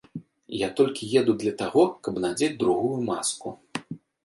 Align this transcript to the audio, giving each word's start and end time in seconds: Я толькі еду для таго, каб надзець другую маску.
Я 0.61 0.69
толькі 0.79 1.09
еду 1.21 1.35
для 1.43 1.53
таго, 1.61 1.83
каб 2.09 2.19
надзець 2.25 2.51
другую 2.65 2.97
маску. 3.13 3.57